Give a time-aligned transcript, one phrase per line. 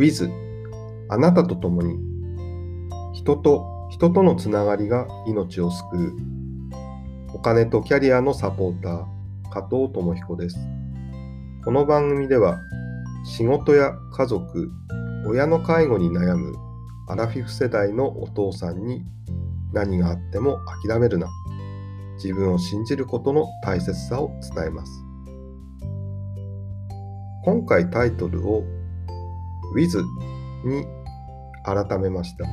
[0.00, 0.32] with
[1.10, 1.98] あなたと共に。
[3.12, 6.12] 人と人とのつながりが命を救う。
[7.34, 9.04] お金とキャリアのサポーター
[9.52, 10.56] 加藤智彦です。
[11.66, 12.58] この番組では
[13.26, 14.70] 仕事や家族
[15.26, 16.54] 親の介護に悩む
[17.08, 19.04] アラフィフ世代のお父さんに
[19.74, 21.28] 何があっても諦めるな。
[22.14, 25.04] 自分を信じることの大切さを伝えます。
[27.44, 28.64] 今回タイトルを
[29.74, 30.02] With
[30.64, 30.86] に
[31.64, 32.44] 改めました。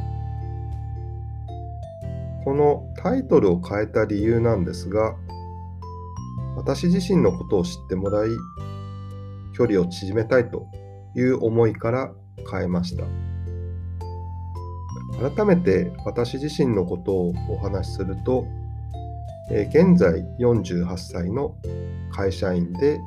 [2.44, 5.16] このタイトルを変えた理由なんですが、
[6.56, 8.30] 私自身のことを知ってもらい、
[9.54, 10.68] 距離を縮めたいと
[11.16, 12.12] いう思いから
[12.50, 13.04] 変えました。
[15.36, 18.46] 改めて私自身のことをお話しすると、
[19.52, 21.56] え現在48歳の
[22.12, 23.00] 会社員で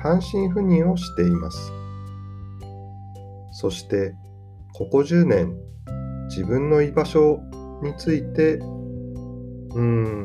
[0.00, 1.72] 単身赴任をしています。
[3.60, 4.14] そして
[4.72, 5.52] ここ10年
[6.28, 7.40] 自分の居場所
[7.82, 8.60] について
[9.74, 10.22] うん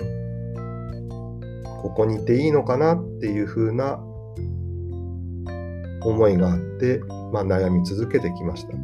[1.81, 3.97] ここにいていいのかなっていう風な
[6.03, 6.99] 思いがあって、
[7.31, 8.77] まあ、悩み続けてきました。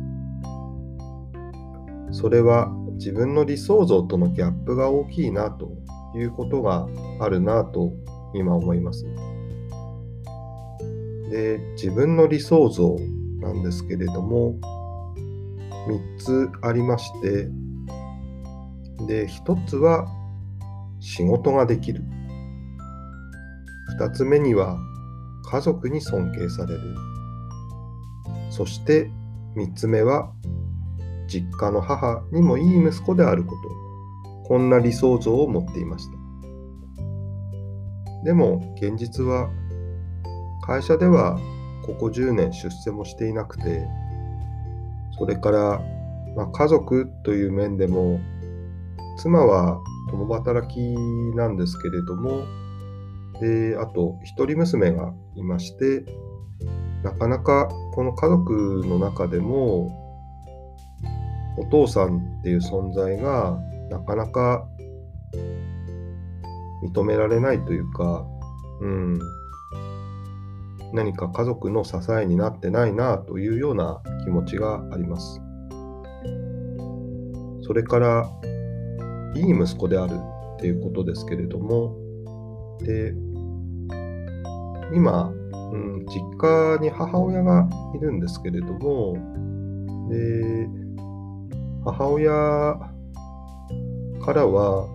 [2.11, 5.69] それは自分の理想像とのギャップが大きいなと
[6.15, 6.87] いうことが
[7.19, 7.93] あるなと
[8.33, 9.05] 今思います。
[11.29, 12.97] で自分の理想像
[13.53, 14.55] なんですけれども
[15.87, 17.49] 3つありまして
[19.07, 20.07] で1つは
[20.99, 22.03] 仕事ができる。
[23.97, 24.77] 2つ目には
[25.49, 26.81] 家族に尊敬される。
[28.49, 29.09] そして
[29.55, 30.31] 3つ目は
[31.27, 33.61] 実家の母にもいい息子であること。
[34.47, 36.13] こんな理想像を持っていました。
[38.25, 39.49] でも現実は
[40.65, 41.39] 会社では
[41.89, 43.87] ここ10年出世もしていなくて
[45.17, 45.81] それから、
[46.35, 48.19] まあ、家族という面でも
[49.17, 50.79] 妻は共働き
[51.35, 52.45] なんですけれども
[53.41, 56.05] であと一人娘がいまして
[57.03, 59.89] なかなかこの家族の中でも
[61.57, 63.57] お父さんっていう存在が
[63.89, 64.67] なかなか
[66.83, 68.25] 認められないというか、
[68.81, 69.19] うん、
[70.93, 75.41] 何か家族の支えになってないなというような気持ちがあります。
[77.61, 78.31] それから
[79.35, 80.15] いい息子である
[80.57, 81.95] っていうことですけれども
[82.79, 83.13] で
[84.93, 89.13] 今、うん、実家に母親がいるんですけれども
[90.09, 90.67] で
[91.85, 92.31] 母親
[94.25, 94.87] からは、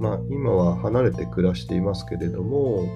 [0.00, 2.88] まあ、今は離れて暮らしていますけれども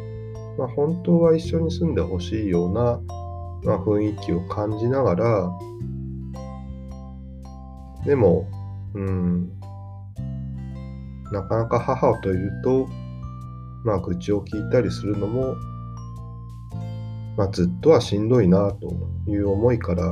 [0.59, 3.01] まあ、本当は一緒に住んでほしいような、
[3.63, 5.59] まあ、雰囲気を感じながら、
[8.05, 8.45] でも、
[8.95, 9.53] うん、
[11.31, 12.89] なかなか母といると、
[13.85, 15.55] まあ、愚痴を聞いたりするのも、
[17.37, 20.03] まあ、ずっとはしんどいなという思いから、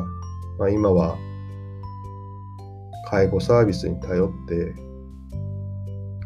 [0.61, 1.19] まあ、今は
[3.11, 4.75] 介護サービスに頼って、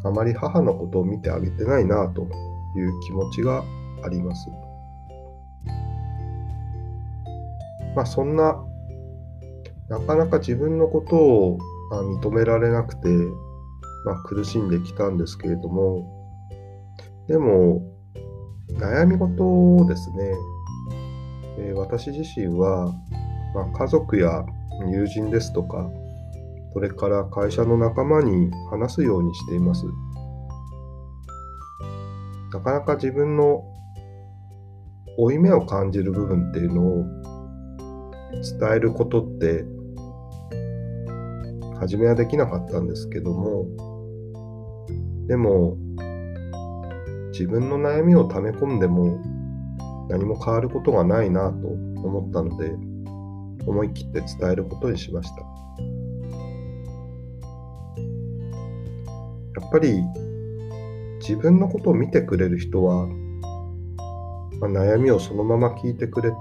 [0.04, 2.22] あまり母のことを見てあげてないなと
[2.76, 3.64] いう気持ちが
[4.04, 4.48] あります。
[7.94, 8.62] まあそんな、
[9.88, 11.58] なかなか自分のことを
[11.90, 13.08] 認められなくて、
[14.04, 16.06] まあ、苦しんできたんですけれども、
[17.26, 17.82] でも、
[18.78, 20.32] 悩み事をですね、
[21.58, 22.94] えー、私自身は、
[23.54, 24.44] まあ、家族や
[24.90, 25.90] 友人ですとか、
[26.72, 29.84] それから会社の仲間に話すようにしています。
[32.52, 33.62] なかなか自分の
[35.22, 37.04] 負い目を感じる部分っていうのを
[38.58, 39.64] 伝えることって
[41.78, 43.66] 初めはできなかったんですけども
[45.26, 45.76] でも
[47.32, 49.18] 自分の悩みを溜め込んでも
[50.09, 52.71] 何も変わることがないなと思ったので
[53.66, 55.36] 思い切って伝えることにしました。
[59.60, 60.03] やっぱり
[61.21, 63.06] 自分のことを見てくれる人は
[64.60, 66.36] まあ、悩みをそのまま聞いてくれて、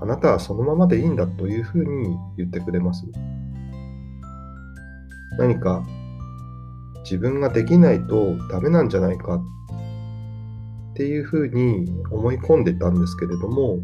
[0.00, 3.04] あなたはそのままでいいんだというふうに言ってくれます。
[5.38, 5.82] 何か
[7.02, 9.42] 自分ができないとダメなんじゃないかっ
[10.94, 13.78] ていうふうに思い込んでたんですけれども、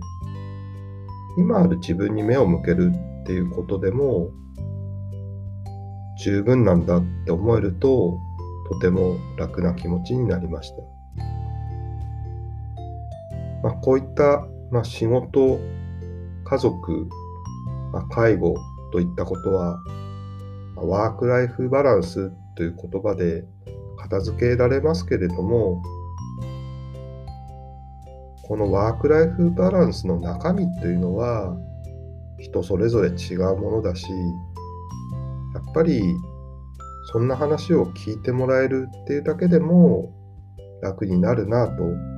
[1.39, 2.93] 今ある自分に目を向ける
[3.23, 4.31] っていうことでも
[6.21, 8.19] 十分なんだって思えると
[8.69, 10.94] とても楽な気持ちになりました。
[13.65, 15.59] まあ、こういった、まあ、仕事
[16.45, 17.09] 家族、
[17.95, 18.55] まあ、介護
[18.93, 19.79] といったことは、
[20.77, 23.45] まあ、ワークライフバランスという言葉で
[23.97, 25.83] 片付けられますけれども、
[28.47, 31.57] このワークライフバランスの中身というのは
[32.39, 36.03] 人それぞれ違うものだしやっぱり
[37.11, 40.13] そんな話を聞いてもらえるっていうだけでも
[40.83, 42.14] 楽になるなと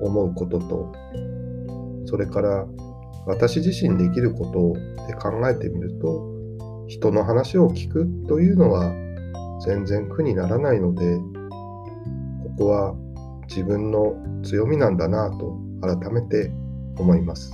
[0.00, 0.92] 思うことと
[2.06, 2.66] それから
[3.26, 6.34] 私自身できることで考えてみると
[6.86, 8.92] 人の話を聞くというのは
[9.64, 12.94] 全然苦にならないのでここは
[13.48, 16.52] 自分の強みなんだなと改めて
[16.98, 17.52] 思います。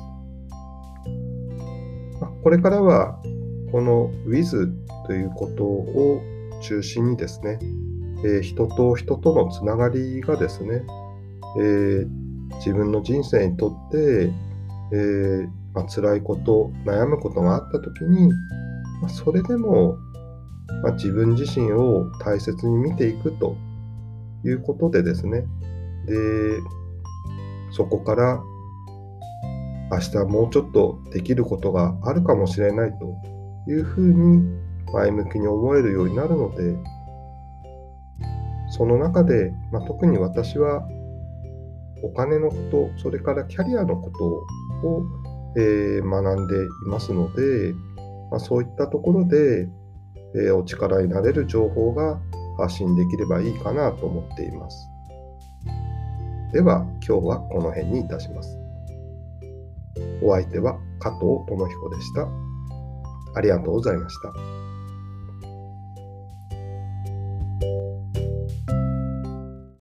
[2.43, 3.21] これからは
[3.71, 4.73] この with
[5.07, 6.21] ということを
[6.63, 7.59] 中心にですね、
[8.25, 10.83] えー、人と人とのつながりがですね、
[11.59, 12.09] えー、
[12.57, 14.33] 自分の人生にとって、
[14.93, 18.29] えーまあ、辛いこと、悩むことがあった時に、
[19.01, 19.97] まあ、それでも、
[20.83, 23.57] まあ、自分自身を大切に見ていくと
[24.45, 25.45] いうことでですね、
[26.07, 26.61] で、
[27.73, 28.43] そこから
[29.93, 34.61] 明日もうちょっとできることがあるかもしれないというふうに
[34.93, 36.77] 前向きに思えるようになるので
[38.71, 40.89] その中で、まあ、特に私は
[42.03, 44.11] お金のことそれからキャリアのこ
[44.83, 45.05] とを、
[45.57, 47.75] えー、学んでいますので、
[48.31, 49.69] まあ、そういったところで、
[50.35, 52.21] えー、お力になれる情報が
[52.59, 54.87] 発信できればいいかなと思っています。
[56.53, 58.59] では今日はこの辺にいたします。
[60.23, 62.29] お相手は加藤智彦でした。
[63.35, 64.60] ありがとうございました。